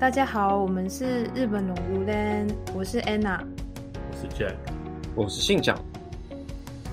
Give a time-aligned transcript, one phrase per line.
[0.00, 3.38] 大家好，我们是日本龙如 land，我是 Anna，
[4.10, 4.56] 我是 Jack，
[5.14, 5.78] 我是信长。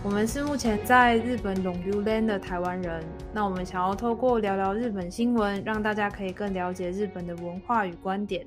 [0.04, 3.02] 我们是目前在日本龙如 land 的台湾人。
[3.34, 8.46] 那我们想要透过聊聊日本新闻，让大家可以更了解日本的文化与观点。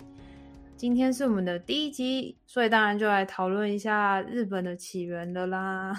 [0.76, 5.94] 今天是我们的第一集，所以当然就来讨论一下日本的起源了啦。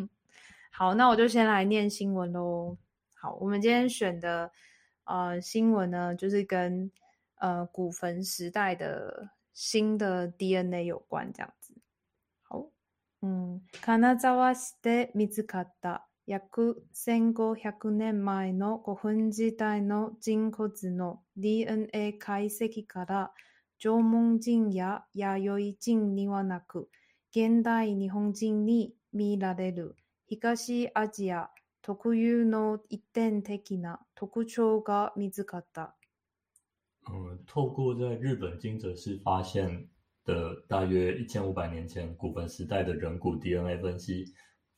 [0.70, 2.76] 好，那我就先来念新闻喽。
[3.14, 4.50] 好，我们今天选的
[5.04, 6.90] 呃新闻呢，就是跟
[7.36, 11.74] 呃古坟时代的新的 DNA 有关，这样子。
[12.42, 12.70] 好，
[13.20, 23.32] 嗯，金沢市で見つかった約千五百年前の古墳時代の人骨の DNA 解析から
[23.78, 26.88] 縄文人や弥生人にはなく、
[27.30, 31.50] 現代日本人に見られる東アジア
[31.82, 35.94] 特有の一点的な特徴が見つかった。
[37.11, 39.87] 嗯，透过在日本金泽市发现
[40.23, 44.25] 的大约一千五百年前古坟时代的人骨 DNA 分析，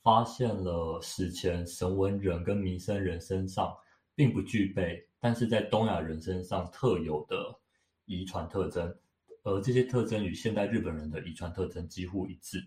[0.02, 3.76] 发现了史前神文人跟弥生人身上
[4.16, 7.60] 并不具备，但是在东亚人身上特有的
[8.06, 8.96] 遗传特征，
[9.44, 12.64] 而这些特征与现代日本人的遗传特征几乎一致。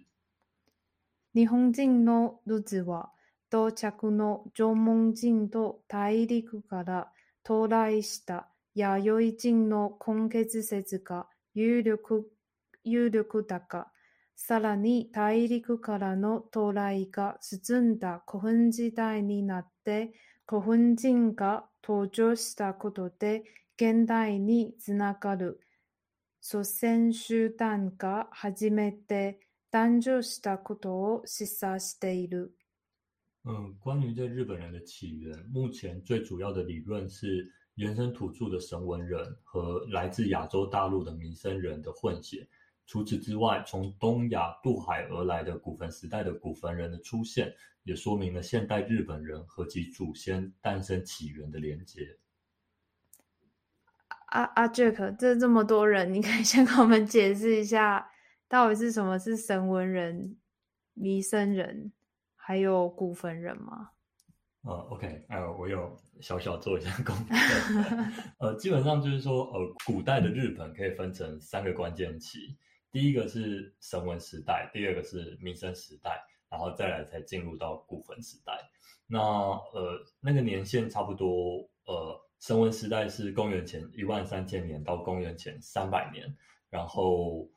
[1.32, 3.10] 日本人のルツは
[3.50, 8.48] 到着の縄文人と大陸から到来した
[8.79, 12.31] 弥生人の根血説が有力
[12.85, 13.91] 有力だが、
[14.35, 20.13] さらに大陸からの到来が進んだ古墳時代になって
[20.47, 23.43] 古墳人が登場したことで
[23.75, 25.59] 現代につながる
[26.39, 29.41] 祖先集団が初めて
[29.73, 32.55] 誕生したことを示唆している。
[33.45, 37.45] 嗯，关于这日本人的起源，目前最主要的理论是
[37.79, 42.45] 原生土著的神文人和来自亚洲大陆的弥生人的混血。
[42.85, 52.17] 除此之外，从东亚渡海而来的古坟时代的古坟人的出现，也说明了现代日本人和其祖先诞生起源的连结。
[54.25, 58.11] 阿阿 Jack，这这么多人，你可以先跟我们解释一下，
[58.49, 60.35] 到底是什么是神文人、
[60.95, 61.93] 弥生人，
[62.35, 63.91] 还有古坟人吗？
[64.63, 67.35] 呃，OK，呃，我有小小做一下功课。
[68.39, 72.57] 呃，基本上就是说，呃，古代的日本可以分成三个关键期，
[72.91, 78.53] 第一个是神文时代，第二个是民生时代，然后再来才进入到古坟时代。
[79.07, 82.19] 那呃，那个年限差不多，呃。
[82.41, 86.25] 神文时代是公元前一万三千年到公元前三百年，
[86.69, 87.49] 然后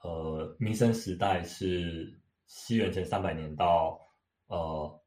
[0.00, 4.00] 呃，弥生时代是西元前三百年到
[4.46, 4.97] 呃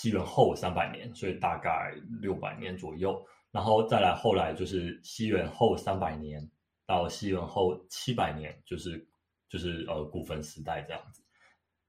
[0.00, 6.50] 西元后三百年，所以大概六百年左右，然后再来后来就是西元后三百年
[6.86, 9.06] 到西元后七百年，就是
[9.48, 11.22] 就是呃古坟时代这样子，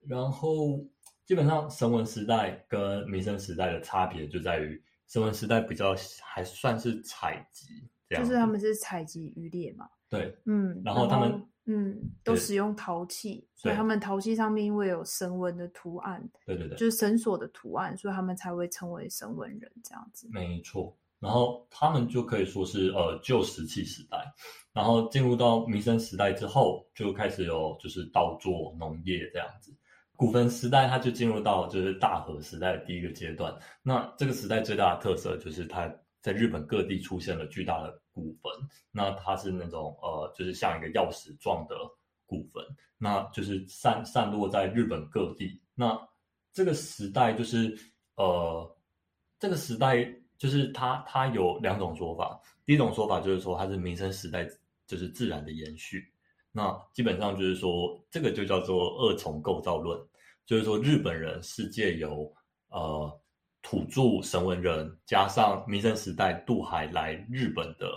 [0.07, 0.77] 然后
[1.25, 4.83] 基本上神文时代跟民生时代的差别就在于。
[5.07, 5.93] 神文时代比较
[6.23, 7.65] 还算是采集，
[8.07, 9.89] 这样就是他们是采集渔猎嘛。
[10.09, 20.27] 对，嗯，然后他们嗯都使用陶器，所以他们陶器上面因为有神文的图案，对对对，就是绳索的图案，所以他们才会称为神文人这样子。
[20.31, 24.17] 没错，然后他们就可以说是呃旧石器时代，
[24.73, 29.71] 然后进入到弥生时代之后，就开始有就是稻作农业这样子。
[30.15, 33.51] 古坟时代，它就进入到就是大和时代的第一个阶段。
[33.81, 35.91] 那这个时代最大的特色就是它
[36.21, 38.51] 在日本各地出现了巨大的古坟。
[38.91, 41.75] 那它是那种呃，就是像一个钥匙状的
[42.25, 42.63] 古坟，
[42.97, 45.61] 那就是散散落在日本各地。
[45.75, 45.99] 那
[46.53, 47.77] 这个时代就是
[48.15, 48.77] 呃，
[49.39, 50.05] 这个时代
[50.37, 52.39] 就是它它有两种说法。
[52.65, 54.47] 第一种说法就是说它是民生时代，
[54.87, 56.03] 就是自然的延续。
[56.51, 59.99] 那基本上就是说，这个就叫做二重构造论。
[60.45, 62.29] 就是说，日本人是借由
[62.69, 63.21] 呃
[63.61, 67.87] 土著神文人加上弥生时代渡海来日本的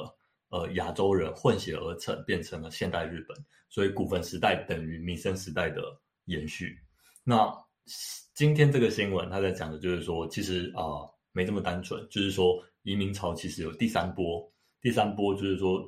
[0.50, 3.36] 呃亚洲人混血而成，变成了现代日本。
[3.68, 5.82] 所以古坟时代等于弥生时代的
[6.26, 6.78] 延续。
[7.22, 7.52] 那
[8.34, 11.02] 今天这个新闻他在讲的就是说，其实啊
[11.32, 12.06] 没这么单纯。
[12.08, 15.82] 就是说，移民潮其实有第三波，第三波就是说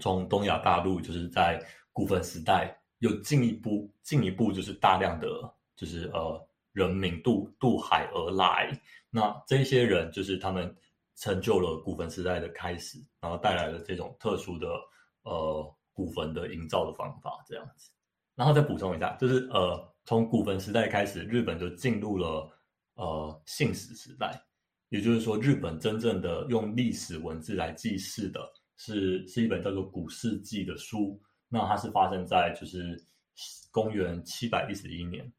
[0.00, 5.28] 从东亚大陆就是在古坟时代又进一步进一步就是大量的。
[5.76, 8.70] 就是呃，人民渡渡海而来，
[9.08, 10.76] 那这些人就是他们
[11.16, 14.68] 成就了古坟时代的开始，然后带来了这种特殊的
[15.22, 17.90] 呃古坟的营造的方法，这样子。
[18.34, 22.50] 然后再补充一下，就是呃，从古坟时代开始，日本就进入了
[22.96, 24.42] 呃信史时代，
[24.88, 28.40] 也就是说，日本真正的用历史文字来记事的
[28.76, 31.22] 是是一本叫做《古世纪》的书。
[31.48, 33.00] 那它是发生在就是
[33.70, 35.32] 公元七百一十一年，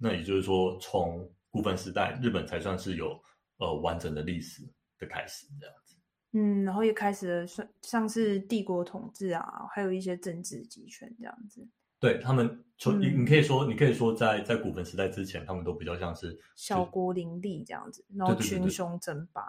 [0.00, 3.20] 那也就是说，从古坟时代，日本才算是有
[3.58, 4.62] 呃完整的历史
[4.98, 5.96] 的开始这样子。
[6.32, 11.68] 嗯，然后也开始了像像是帝国统治啊，还有一些政治集权这样子。
[11.98, 19.42] 对他们，从你你可以说，你可以说，在在古坟时代之前，他们都比较像是小国林立这样子，然后群雄争霸，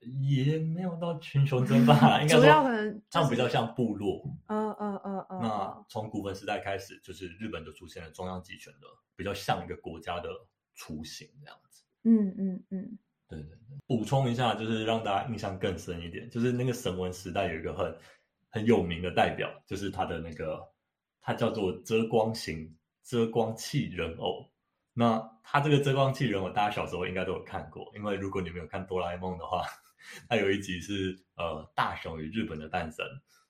[0.00, 4.22] 也没有到群雄争霸， 应该主要可能他们比较像部落。
[4.46, 5.40] 嗯嗯嗯嗯。
[5.42, 10.28] 那从古坟时代开始，就是日本就出现了中央集权的，比较像一个国家的
[10.74, 11.84] 雏形这样子。
[12.04, 12.98] 嗯嗯嗯。
[13.28, 17.96] 对对对，补充一下，就是让大家印象更深一点，就是那个神文时代有一个很
[18.50, 20.60] 很有名的代表，就是他的那个。
[21.28, 22.72] 它叫做遮光型
[23.02, 24.48] 遮光器人偶。
[24.98, 29.62] 那它这个遮光器人偶，大家小时候应该都有看过，因为如果你没有看哆啦 A 梦的话，
[30.26, 33.04] 它有一集是呃大雄与日本的诞生，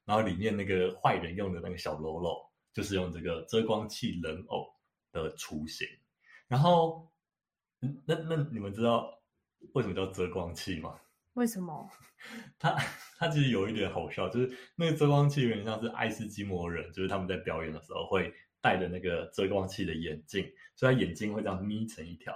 [0.04, 4.66] 然后里面那个坏人用的那个小喽啰，就是用这个遮光器人偶
[5.12, 5.86] 的雏形。
[6.48, 7.08] 然后，
[8.04, 9.08] 那那你们知道
[9.74, 10.98] 为什么叫遮光器吗？
[11.34, 11.88] 为什么？
[12.58, 12.76] 它
[13.18, 18.34] 它其实有一点好笑，就是那个遮光器有点像是爱斯基摩人，就是他们在表演的时候会
[18.66, 22.34] 戴的那个遮光器的眼镜，所以他眼睛会这样眯成一条。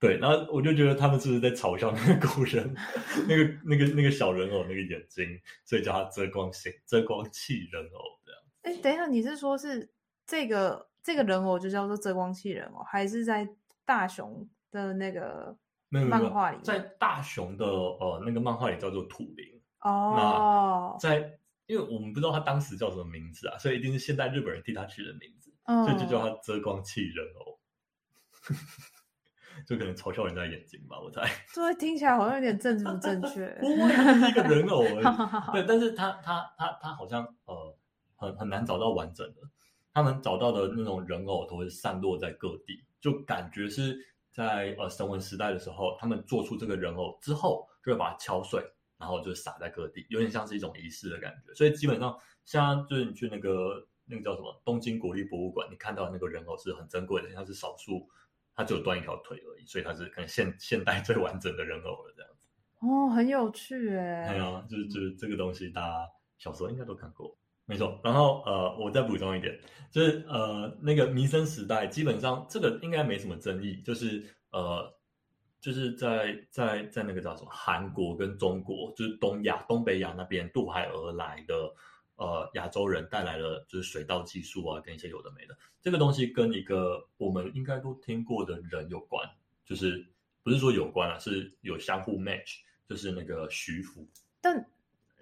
[0.00, 2.74] 对，然后我就觉得他们是不是在嘲笑那个古人，
[3.28, 8.40] 那个那个那个小人偶那个眼睛，所以叫他遮光型遮光器人偶这样。
[8.62, 9.88] 哎，等一下，你是说是
[10.26, 13.48] 这个这个人偶就叫做遮光器人偶，还是在
[13.84, 15.56] 大雄的那个？
[15.92, 20.14] 漫画里，在大雄的呃那个漫画里叫做土灵哦。
[20.16, 21.36] 那在，
[21.66, 25.28] 因为我们不知道他当时叫什么名字啊，所以一定是现代日本人替他取的名
[25.84, 27.58] 字，所以就叫他遮光器人偶，
[29.66, 31.22] 就可能嘲笑人家眼睛吧，我猜。
[31.54, 33.46] 对，听起来好像有点政治不正确。
[33.60, 35.52] 不会，是一个人偶而已。
[35.52, 37.76] 对，但是他他他他好像呃
[38.16, 39.40] 很很难找到完整的，
[39.92, 44.06] 他们找到的那种人偶都会散落在各地，就感觉是。
[44.32, 48.64] 在呃神文时代的时候，他们做出这个人偶之后，就会把它敲碎，
[48.96, 51.52] 然后就撒在各地，有点像是一种仪式的感觉。
[51.52, 58.08] 所以基本上，像就是你去那个那个叫什么东京国立博物馆，你看到那个人偶是很珍贵的，它是少数，
[58.54, 62.48] 它只有断一条腿而已，所以它是可能现现代最完整的人偶了这样子。
[62.80, 64.28] 哦，很有趣哎。
[64.32, 66.08] 对啊，就是就是这个东西，大家
[66.38, 67.36] 小时候应该都看过。
[67.66, 69.56] 没错，然后呃，我再补充一点，
[69.92, 74.92] 就是呃，那个弥生时代，基本上这个应该没什么争议，就是呃，
[75.60, 81.72] 就是在在在那个叫什么韩国跟中国，就是东亚、东北亚那边渡海而来的
[82.20, 89.28] 呃亚洲人带来了就是水稻技术啊，跟一些有的没的，这个东西跟一个我们应该都听过的人有关，
[89.64, 90.06] 就是
[90.44, 94.06] 不是说有关啊，是有相互 match，就是那个徐福，
[94.40, 94.64] 但。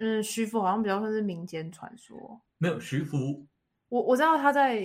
[0.01, 2.41] 嗯，徐福好像比较算是民间传说。
[2.59, 3.45] 没有徐福，
[3.89, 4.81] 我我知道他在，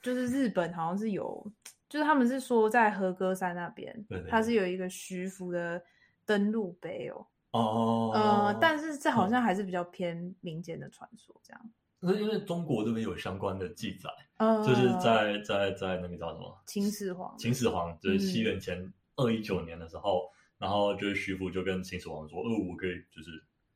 [0.00, 1.44] 就是日本好像是有，
[1.88, 5.82] 就是他们是说在和歌山那边，他是有一个徐福的
[6.24, 7.26] 登陆碑哦。
[7.52, 8.10] 哦。
[8.12, 11.70] 呃，但是这好像还是比较偏民间的传说这样。
[12.02, 14.10] 是因为中国这边有相关的记载，
[14.66, 20.28] 就是在在在那个叫什么秦始皇，秦始皇就是西元前二一九年的时候，
[20.58, 23.30] 然后就是徐福就跟秦始皇说，呃，我可以就是。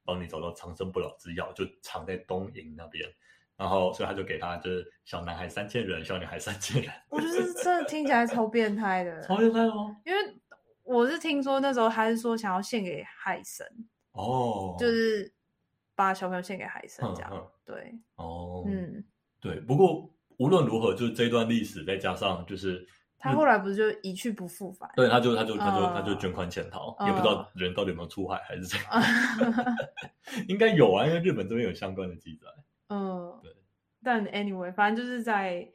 [0.09, 3.05] 帮你找到长生不老之药，就藏在东瀛那边，
[3.57, 6.93] 然后所以他就给他就是小男孩三千人，小女孩三千人。
[7.11, 9.97] 我觉得这听起来超变态的，超变态吗？
[10.05, 10.19] 因为
[10.87, 13.67] 我是听说那时候他是说想要献给海神
[14.13, 15.31] 哦，就是
[15.95, 17.51] 把小朋友献给海神这样。
[17.65, 19.05] 对，哦，嗯，
[19.41, 19.61] 对。
[19.61, 22.87] 不过无论如何，就是这段历史再加上就是。
[23.19, 24.89] 他后来不是就一去不复返？
[24.95, 29.03] 对，他就他就他就他就捐款潜逃，也不知道人到底有没有出海还是怎样。
[30.47, 32.47] 应该有啊，因为日本这边有相关的记载。
[32.89, 33.51] 嗯，对。
[34.03, 35.67] 但 anyway，反正就是在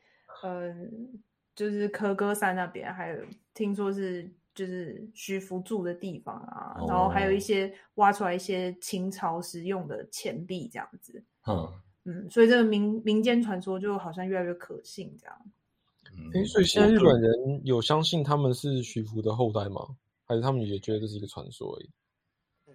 [0.43, 1.19] 嗯，
[1.55, 3.17] 就是科歌山那边，还有
[3.55, 11.23] 听说是就是徐福住的地方啊，然后还有一些挖出来一些清朝时用的钱币这样子。
[11.47, 11.71] 嗯
[12.03, 15.35] 嗯，所以这个民民间传说就好像越来越可信这样。
[16.33, 19.87] 哎，所以现在日本人有相信他们是徐福的后代吗？
[20.25, 21.89] 还是他们也觉得这是一个传说而已？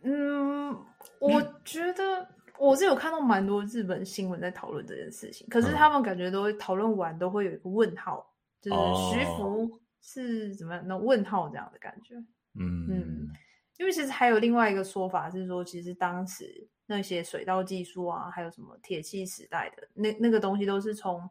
[0.02, 0.76] 嗯，
[1.18, 2.28] 我觉得
[2.58, 8.76] 我是有看到蛮多日本新闻在讨论这件事情，可是他们感觉都会讨论完都会有一个问号，就是
[9.10, 12.14] 徐福是怎么样那问号这样的感觉。
[12.54, 13.28] 嗯嗯，
[13.78, 21.28] 因为其实还有另外一个说法是说，其实当时那些水稻技术啊，还有什么铁器时代的那那个东西，都是从。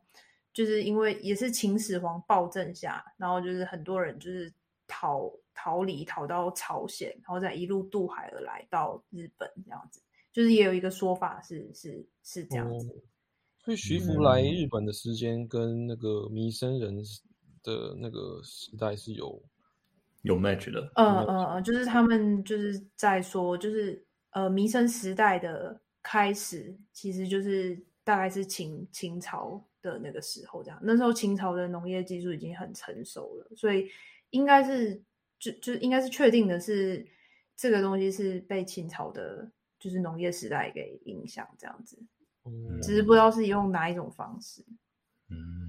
[0.53, 4.49] 就是因为也是秦始皇暴政下，然后就是很多人就是
[4.87, 10.01] 逃逃离，逃到朝鲜，然后再一路渡海而来到日本这样子。
[10.31, 12.87] 就是也有一个说法是是是这样子。
[13.65, 17.03] 所以徐福来日本的时间跟那个弥生人
[17.65, 19.43] 的那个时代是有
[20.21, 20.79] 有 match 的。
[20.95, 30.79] 嗯嗯嗯，就是他们就是在说，就是呃弥生时代的开始，其实就是大概是秦秦朝的那个时候这样。
[30.81, 33.89] 那时候秦朝的农业技术已经很成熟了，所以
[34.29, 35.01] 应该是
[35.39, 37.05] 就就应该是确定的是
[37.57, 41.97] 这个东西是被秦朝的，就是农业时代给影响这样子。
[42.79, 44.63] 只是不知道是用哪一种方式。
[45.31, 45.64] 嗯，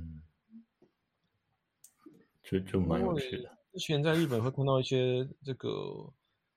[2.49, 3.51] 就就蛮有趣的。
[3.73, 5.69] 之前在日本会看到一些这个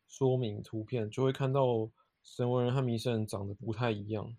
[0.08, 1.89] 说明图片，就会看到
[2.24, 4.34] 神文人和弥生人长得不太一样，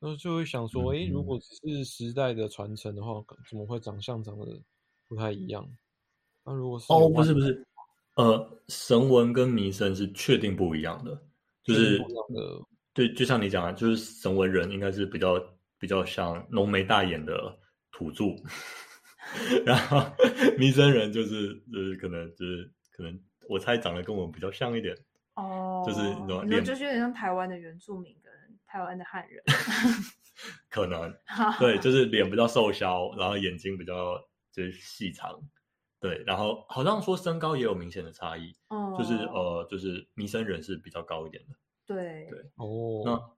[0.00, 4.60] 那就会想说：哎，如果只是时代的传承的话，怎么会长相长得
[5.06, 5.68] 不太一样？
[6.44, 7.66] 那如果是哦，不是不是，
[8.16, 11.22] 呃，神文跟弥生是确定不一样的，
[11.62, 12.04] 就是的。
[12.92, 15.40] 对，就像你讲的，就是神文人应该是比较
[15.78, 17.58] 比较像浓眉大眼的
[17.90, 18.24] 土著，
[19.64, 20.02] 然后
[20.58, 24.96] 弥生人就是就是可能就是可能我猜长得跟我们比较像一点
[25.34, 26.00] 哦，就是
[26.46, 28.32] 你说就是有点像台湾的原住民跟
[28.66, 29.42] 台湾的汉人，
[30.68, 31.12] 可能
[31.58, 34.16] 对，就是脸比较瘦削，然后眼睛比较
[34.52, 35.40] 就是细长，
[36.00, 41.56] 对，然后好像说身高也有明显的差异，哦，就是呃就是弥生人是比较高一点的。
[41.86, 43.30] 对对哦，那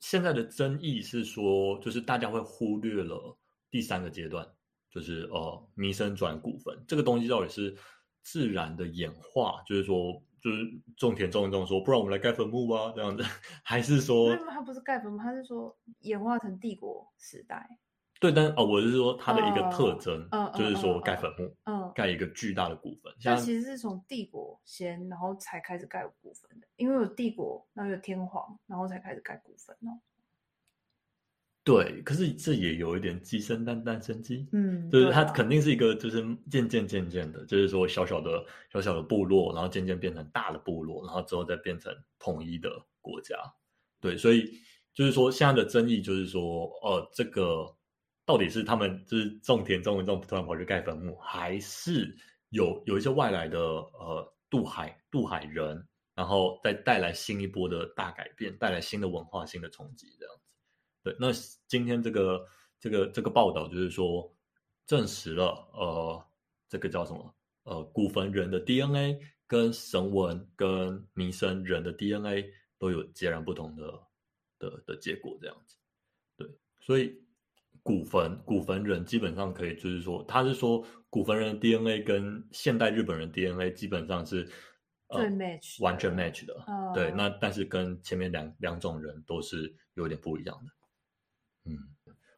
[0.00, 3.36] 现在的争议是说，就是大家会忽略了
[3.70, 4.46] 第三个阶段，
[4.90, 7.76] 就是呃，弥生转古坟这个东西到底是
[8.22, 10.64] 自然的演化，就是说，就是
[10.96, 13.22] 种田种一种说，不然我们来盖坟墓吧，这样子，
[13.64, 17.68] 还是说，它不是盖坟墓，它是说演化成帝国时代。
[18.20, 23.14] 对，但哦，我是说它的一个特征，就是说盖坟墓，嗯，盖一个巨大的古坟。
[23.22, 30.00] 它其实是从帝国先，然后才开始盖古坟的，因为有帝国，然后有天皇，然后才开始盖古坟哦。
[31.68, 42.70] 对，可是这也有一点鸡生蛋，蛋生鸡，嗯，就是它肯定是一个，就是渐渐渐渐的，就是说小小的小小的部落，然后渐渐变成大的部落，然后之后再变成统一的
[43.02, 43.36] 国家。
[44.00, 44.50] 对，所以
[44.94, 47.66] 就是说现在的争议就是说，呃，这个。
[48.28, 52.14] 到底是他们就是种田种一种突然跑去盖坟墓，还是
[52.50, 55.82] 有有一些外来的呃渡海渡海人，
[56.14, 60.47] 然后再带来新一波的大改变，带来新的文化、新的冲击这样子？
[61.10, 61.32] 对，那
[61.66, 62.44] 今天这个
[62.78, 64.30] 这个这个报道就是说
[64.86, 66.24] 证实了，呃，
[66.68, 67.34] 这个叫什么？
[67.64, 74.00] 呃，古坟人的 DNA 跟神文跟弥生人的 DNA 都有截然不同的
[74.58, 75.76] 的的结果这样子。
[76.36, 76.46] 对，
[76.80, 77.22] 所以。
[77.80, 84.44] 古坟古坟人基本上可以，就是说，他是说古坟人的 DNA 跟现代日本人 DNA 基本上是
[85.08, 86.54] 最 match 完全 match 的。
[86.92, 90.70] 对，那但是跟前面两两种人都是有点不一样的。
[91.68, 91.76] 嗯，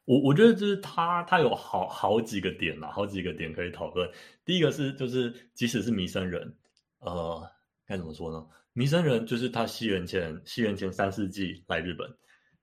[0.05, 4.09] 我我觉得就是他他有好好几个点呐，好几个点可以讨论。
[4.43, 6.55] 第一个是就是即使是弥生人，
[6.99, 7.49] 呃，
[7.85, 8.45] 该怎么说呢？
[8.73, 12.09] 弥生人就是他西元前西元前三世纪来日本。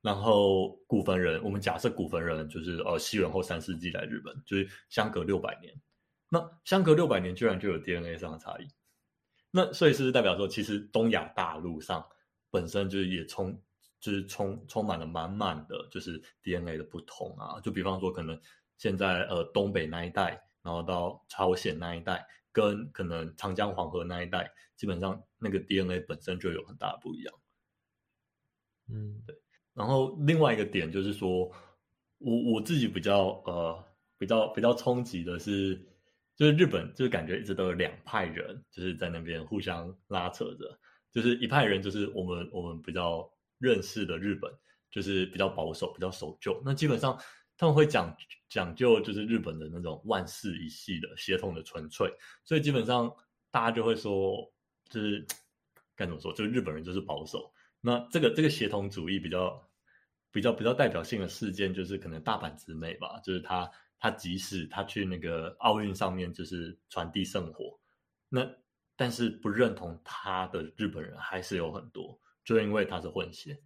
[0.00, 5.74] 然后古坟人，我们假设古坟人就是呃西元后三世纪来日本，就是相隔六百年。
[6.30, 8.68] 那相隔六百年，居然就有 DNA 上的差异。
[9.50, 12.06] 那所以是代表说，其实东亚大陆上
[12.48, 13.60] 本身就是也充，
[14.00, 17.60] 就是充充满了满满的，就是 DNA 的不同啊。
[17.60, 18.38] 就比方说，可能
[18.76, 27.34] 现在呃东北那一带，然后到朝鲜那一带，跟可能长江黄河那一带，基本上那个 DNA 本身就有很大的不一样。
[28.90, 29.36] 嗯，对。
[29.74, 31.50] 然后另外一个点就是说，
[32.18, 33.84] 我我自己比较呃
[34.18, 35.76] 比较比较冲击的是，
[36.34, 40.78] 就是日本就是感觉一直都有两派人，就是在那边互相拉扯着，
[41.12, 44.52] 就是一派人就是我们我们比较认识的日本，
[44.90, 46.60] 就是比较保守、比较守旧。
[46.64, 47.18] 那基本上
[47.56, 48.16] 他们会讲
[48.48, 52.12] 讲究就是日本的那种万世一系的协同的纯粹，
[52.44, 53.14] 所以基本上
[53.50, 54.50] 大家就会说，
[54.88, 55.26] 就是
[55.94, 57.52] 该怎么说，就是日本人就是保守。
[57.80, 59.62] 那这个这个协同主义比较。
[60.30, 67.80] 比较比较代表性的事件就是可能大阪直美吧，就是他他即使他去那个奥运上面就是传递圣火，
[68.28, 68.46] 那
[68.94, 73.60] 但是不认同他的日本人还是有很多，就因为他是混血，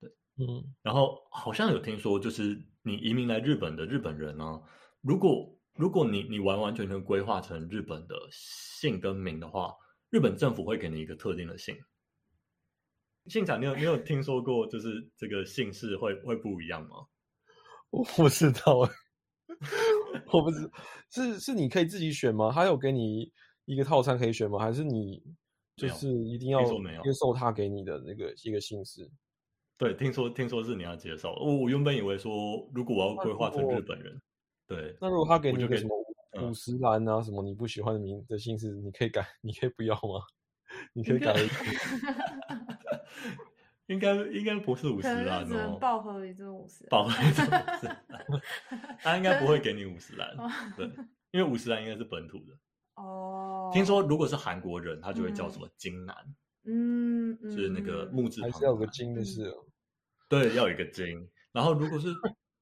[0.00, 4.62] 对，嗯，然后好像有听说就是你移民来日本的日本人呢，
[5.02, 9.76] 如果如果你你完完全全规划成日本的姓跟名的话，
[10.08, 11.76] 日本政府会给你一个特定的姓。
[13.26, 16.96] 姓长，你有你有听说过，就是这个姓氏会会不一样吗？
[17.92, 18.78] 我不知道，
[20.32, 20.70] 我不知
[21.10, 22.50] 是是你可以自己选吗？
[22.54, 23.30] 他有给你
[23.66, 24.58] 一个套餐可以选吗？
[24.58, 25.22] 还是你
[25.76, 26.62] 就是一定要
[27.02, 29.10] 接受他给你的那个一个姓氏？
[29.78, 31.32] 对，听说听说是你要接受。
[31.34, 34.20] 我我原本以为说，如果我要规划成日本人，
[34.68, 35.90] 对，那如果他给你一个什么
[36.32, 40.24] 嗯五十岚啊，什么你不喜欢的名的姓氏，你可以改，你可以不要吗？
[40.94, 41.40] 你可以应该改
[43.86, 46.86] 应该应该不是五十岚哦，爆合一这五十。
[46.86, 47.48] 报一种五
[47.80, 48.42] 十 岚，
[49.00, 50.86] 他应该不会给你五十岚，哦对，
[51.32, 52.56] 因为五十岚应该是本土的。
[52.94, 56.14] 哦，听说如果是韩国人，他就会叫什么金南，
[56.64, 59.64] 嗯，嗯，就是那个嗯木字还是要有个金的是哦。
[60.28, 61.28] 对，要有一个金。
[61.52, 62.08] 然后如果是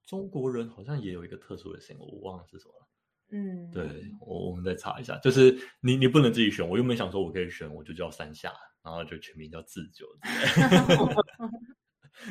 [0.05, 2.87] 中国人，好像也有一个特殊的姓，我忘了是什么了。
[3.33, 5.17] 嗯，对，我我们再查一下。
[5.19, 11.15] 就是你你不能自己选，我又没想说我可以选，我就叫三下，然后就全名叫自救之类的。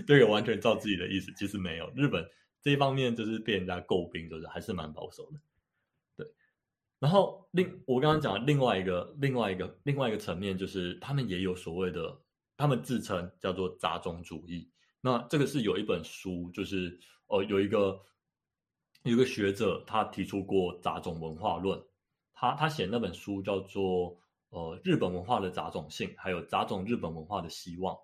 [0.06, 1.90] 对，完全照自己的意思，其实没有。
[1.96, 2.26] 日本
[2.62, 5.40] 这一方面就是被人家诟病，就是还是蛮保守的。
[7.00, 12.20] 对，然后另我刚刚讲的另外一个另外一个另外一个层面，就是他们也有所谓的，
[12.58, 14.70] 他们自称叫做杂种主义。
[15.02, 18.00] 那这个是有一本书，就是呃有一个
[19.04, 21.82] 有一个学者他提出过杂种文化论，
[22.34, 27.98] 他他写那本书叫做呃日本文化的杂种性，还有杂种日本文化的希望。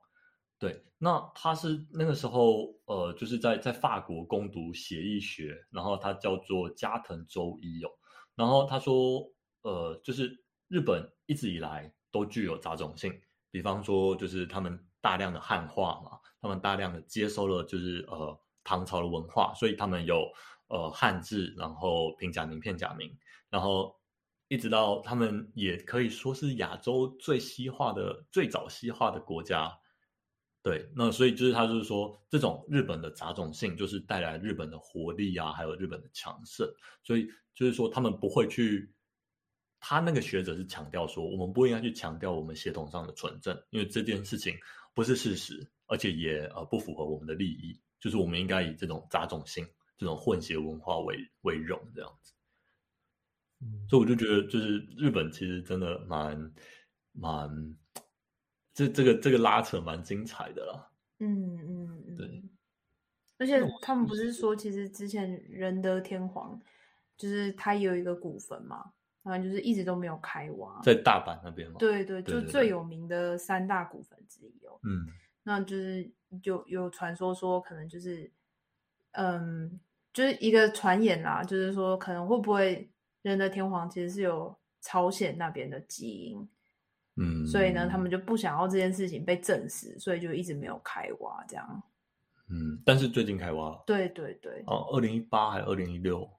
[0.58, 7.90] 对，那他是那个时候呃就是在在法国攻读协议学，然后他叫做加藤周一哦，
[8.36, 9.22] 然后他说
[9.64, 13.14] 呃就是日本一直以来都具有杂种性，
[13.52, 20.30] 比方说就是他们大量的汉化嘛，他们大量的接收了就是呃唐朝的文化，所以他们有
[20.68, 23.16] 呃汉字，然后平假名、片假名，
[23.50, 23.96] 然后
[24.48, 29.80] 一直到他们也可以说是亚洲最西化的、最早西化的国家。
[30.66, 36.68] 对，那所以就是他就是说，这种日本的杂种性，就是带来日本的活力啊，还有日本的强盛。
[37.04, 38.92] 所以就是说，他们不会去，
[39.80, 44.58] 他那个学者是强调说，我们不应该去强调我们血统上的纯正，因为这件事情
[44.96, 47.80] 不是事实，而且也呃不符合我们的利益。
[48.00, 49.64] 就是我们应该以这种杂种性、
[50.00, 52.34] 这种混血文化为为荣，这样子。
[53.62, 56.54] 嗯，所以我就觉得，就是日本其实真的蛮
[57.12, 57.78] 蛮，
[58.76, 60.92] 这这个这个拉扯蛮精彩的啦。
[61.20, 62.44] 嗯嗯嗯，对。
[63.38, 66.62] 而且他们不是说，其实之前仁德天皇
[67.18, 68.92] 就是他也有一个古坟嘛，
[69.24, 70.80] 然后就是一直都没有开挖。
[70.84, 74.78] 在大阪那边嘛，，对对，对对对就最有名的三大古坟之一哦。
[74.84, 75.08] 嗯
[75.44, 76.10] 那就是
[76.44, 78.32] 有有传说说，可能就是，
[79.12, 79.80] 嗯，
[80.12, 82.90] 就是一个传言啦，就是说可能会不会
[83.22, 86.50] 仁德天皇其实是有朝鲜那边的基因，
[87.18, 91.84] 嗯，所以呢，他们就不想要这件事情被证实，所以就一直没有开挖这样。
[92.50, 96.30] 嗯，但是最近开挖了，对对对，哦，二零一八还是二零一六，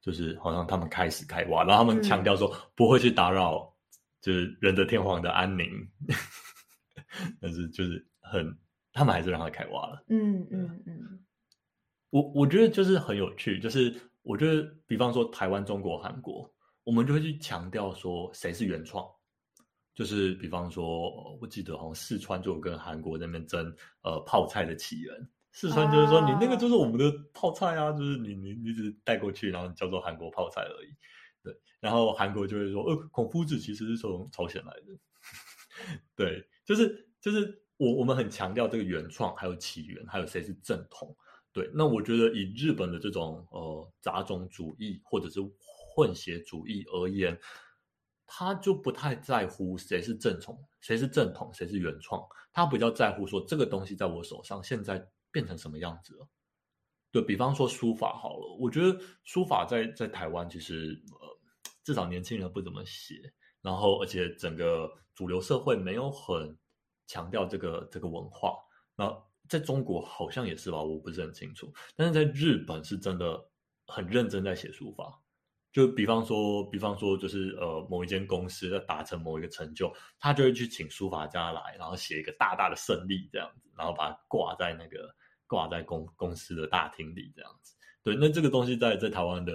[0.00, 2.02] 就是好像他们开始开挖，然后他们嗯。
[2.02, 3.70] 强调说不会去打扰，
[4.20, 5.68] 就是仁德天皇的安宁，
[7.40, 8.56] 但是就是很，
[8.92, 10.04] 他们还是让他开挖了。
[10.08, 11.20] 嗯嗯嗯。
[12.10, 16.48] 我我觉得就是很有趣，就是我觉得，比方说台湾、中国、韩国，
[16.84, 19.04] 我们就会去强调说谁是原创，
[19.94, 30.88] 就是比方说，我记得好像四川就有跟韩国那边争呃泡菜的起源，四川就是说你那个就是我们的泡菜啊，就是你你你只是带过去，然后叫做韩国泡菜而已，
[31.42, 34.98] 对，然后韩国就会说，呃，孔夫子其实是从朝鲜来的，
[36.16, 41.16] 对，就是就是我我们很强调这个原创，还有起源，还有谁是正统。
[41.52, 45.38] 对，那我觉得以日本的这种呃杂种主义或者是
[45.94, 47.38] 混血主义而言，
[48.26, 56.28] 他就不太在乎谁是正统，谁是正统，谁是原创，他比较在乎说这个东西在我手上现在变成什么样子了。
[57.10, 61.38] 对比方说书法好了，我觉得书法在在台湾其实呃
[61.84, 63.32] 至少年轻人不怎么写，
[63.62, 66.56] 然后而且整个主流社会没有很
[67.06, 68.56] 强调这个这个文化，
[68.96, 69.16] 那。
[69.46, 71.70] 在中国好像也是吧，我不是很清楚。
[71.94, 73.38] 但是在日本是真的
[73.86, 75.22] 很认真在写书法，
[75.74, 85.14] 就比方说，比方说就是呃某一间公司要达成某一个成就，他就会去请书法家来，然后写一个大大的胜利这样子，然后把它挂在那个
[85.48, 87.74] 挂在公公司的大厅里这样子。
[88.02, 89.52] 对，那这个东西在在台湾的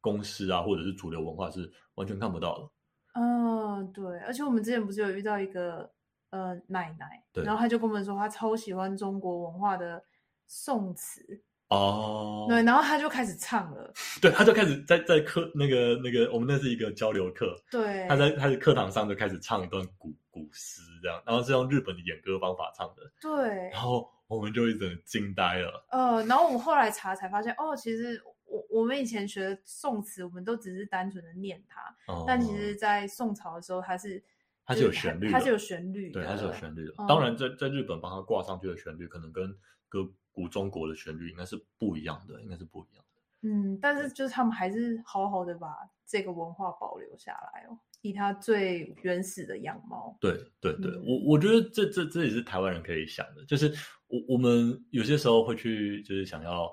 [0.00, 2.70] 公司啊，或者是主流文化是完全看不到的。
[3.14, 5.90] 嗯，对，而且我们之前不是有遇到一个。
[6.30, 10.04] 呃，奶奶，对然后他就跟我们说，他超喜欢中国文化的
[10.46, 34.22] 宋词哦，对，然后他就开始唱了， 对，他就开始在在课那个那个，我们那是一个交流课，对，他在他的课堂上就开始唱一段古古诗，这样，然后是用日本的演歌方法唱的，对，然后我们就一整惊呆了，呃，然后我们后来查才发现，哦，其实我我们以前学的宋词，我们都只是单纯的念它，哦、但其实，在宋朝的时候，它是。
[34.70, 36.92] 它是有旋律的，它是有旋律的，对，它是有旋律的。
[36.98, 39.50] 哦当然在，在日本帮它挂上去的旋律，可能跟
[39.88, 40.06] 跟
[40.38, 43.48] 古中国的旋律应该是不一样的，应该是不一样的。
[43.48, 45.68] 嗯，但是就是他们还是好好的把
[46.06, 50.16] 这个文化保留下来哦，以它最原始的样貌。
[50.20, 53.72] 对对对，嗯我我觉得这这这也是台湾人可以想的，就是
[54.06, 56.72] 我我们有些时候会去，就是想要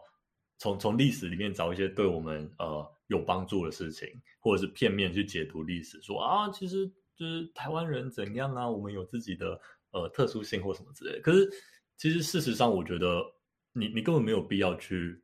[0.59, 4.07] 从从历史里面找一些对我们呃有帮助的事情，
[4.39, 9.59] 或者是片面去解读历史，说啊，其实就是台湾人怎样啊，我们有自己的
[9.91, 11.21] 呃特殊性或什么之类的。
[11.21, 11.47] 可是
[11.95, 13.21] 其实事实上，我觉得
[13.75, 15.21] 你你根本没有必要去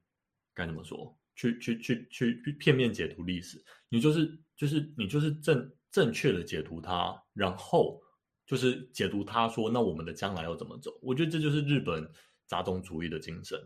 [0.53, 8.01] 该怎么说，去去去去片面解读历史，你就是就是你就是正正确的解读它，然后
[8.45, 10.91] 就是解读它说，那我们的将来要怎么走？
[11.01, 12.07] 我觉得这就是日本
[12.47, 13.57] 杂种主义的精神，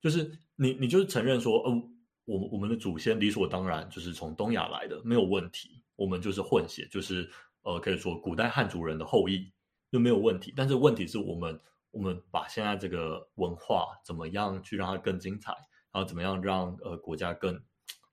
[0.00, 1.82] 就是你你就是承认说，哦，
[2.24, 7.28] 我们我们的祖先理所当然就是从东亚来的，没有问题，我们就是混血，就是
[7.62, 9.52] 呃可以说古代汉族人的后裔
[9.90, 10.52] 就没有问题。
[10.56, 15.52] 但是问题是我们我们把现在这个文化怎么样去让它更精彩，
[15.92, 17.60] 然后怎么样让呃国家更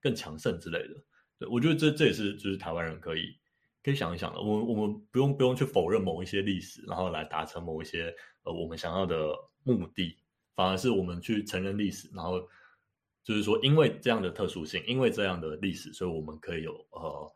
[0.01, 0.95] 更强盛之类的。
[1.37, 3.37] 对我觉得这这也是就是台湾人可以
[3.83, 4.41] 可以想一想的。
[4.41, 10.17] 我们我们不用不用去否认某一些历史，然后来达成某一些呃我们想要的目的，
[10.55, 12.39] 反而是我们去承认历史，然后
[13.23, 17.35] 就是说因为这样的特殊性，因为这样的历史，所以我们可以有呃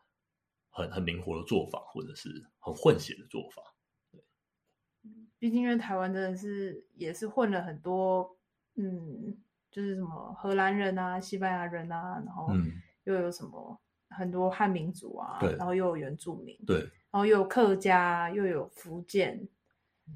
[0.70, 3.62] 很很灵活的做法，或者是很混血的做法。
[5.40, 8.36] 毕竟因为台湾真的是也是混了很多，
[8.76, 9.36] 嗯，
[9.70, 12.70] 就是什么荷兰人啊、西班牙人啊，然后嗯，
[13.04, 19.48] 又有什么很多汉民族啊，对然后又有原住民，对，然后又有客家，又有福建，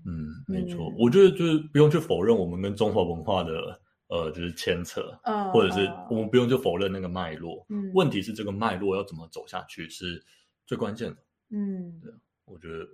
[0.04, 7.64] 嗯，没错，嗯我觉得就是不用去否认我们跟中华文化的呃就是牵扯，呃，或者是呃我们不用去否认那个脉络。
[7.70, 10.22] 嗯问题是这个脉络要怎么走下去是
[10.66, 11.16] 最关键的。
[11.50, 12.12] 嗯对
[12.44, 12.86] 我觉得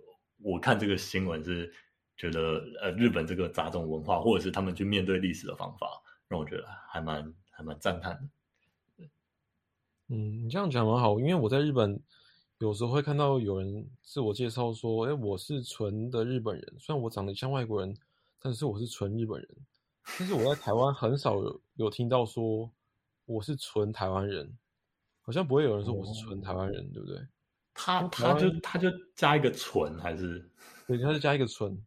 [0.43, 1.73] 我看这个新闻是
[2.21, 5.89] 觉得呃日本这个杂种文化，或者是他们去面对历史的方法，
[6.29, 9.07] 让我觉得还蛮还蛮赞叹的。
[10.09, 11.99] 嗯，你这样讲蛮好，因为我在日本
[12.59, 17.97] 有时候会看到有人自我介绍说：“哎，我是纯的日本人，虽然我长得像外国人，
[18.39, 19.49] 但是我是纯日本人。”
[20.19, 22.71] 但是我在台湾很少有有听到说
[23.25, 24.59] 我是纯台湾人，
[25.23, 27.19] 好像不会有人说我是纯台湾人，对不对？
[27.73, 30.47] 他他就他就加一个纯还是
[30.87, 31.81] 对，他就加一个纯，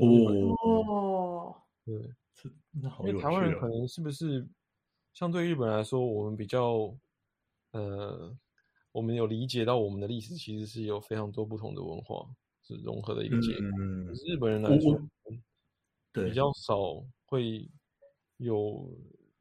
[0.00, 2.14] 哦，哦，对，
[2.70, 3.70] 那好有趣因为台湾人可哦。
[3.70, 4.48] 能是不是
[5.12, 6.96] 相对日本来说，我们比较
[7.72, 8.34] 呃，
[8.92, 12.28] 我们有理解到我们的历史其实是有非常多不同的文化
[12.62, 13.68] 是融合的一个结果。
[13.78, 15.32] 嗯可，是日本人来我说我，
[16.12, 17.68] 对比较少会
[18.38, 18.90] 有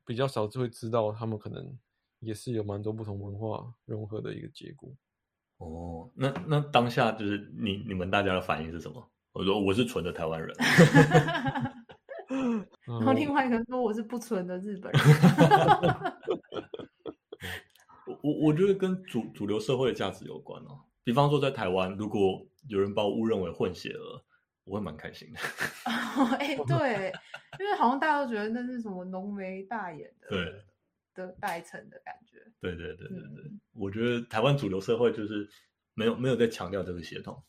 [0.06, 1.78] 比较少就会知道他们可能
[2.20, 4.92] 也是有蛮多不同文化融合的一个结果。
[5.58, 9.10] 哦，那那当下就是你你们大家的反应是什么？
[9.34, 10.56] 我说我是纯的台湾人，
[12.28, 15.02] 然然后另外一个人说我是不纯的日本人，
[18.08, 20.80] 我我我觉得跟主主流社会的价值有关哦。
[21.04, 24.22] 比方说在台湾，如果有人把我误认为混血儿，
[24.66, 25.40] 我会蛮开心的。
[26.38, 27.12] 哎、对，
[27.60, 30.54] 因为好像大家都觉得那是什么浓眉大眼的，对
[31.16, 35.50] 的代称的感觉，对对对对对，嗯我觉得台湾主流社会就是
[35.94, 37.42] 没有没有在强调这个协同，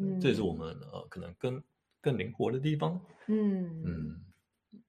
[0.00, 1.62] 嗯，这也是我们呃可能更
[2.00, 3.00] 更灵活的地方。
[3.26, 3.84] 嗯嗯。
[3.84, 4.82] 嗯，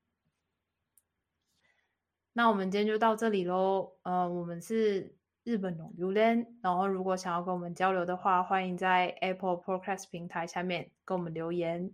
[2.34, 3.92] 那我们今天就到这里喽。
[4.04, 11.92] 呃，我们是日本龙榴莲，然后如果想要跟我们交流的话，欢迎在 Apple Podcast 平台下面跟我们留言。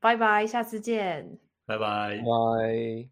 [0.00, 1.38] 拜拜，下次见。
[1.64, 2.18] 拜拜。
[2.18, 3.08] 拜。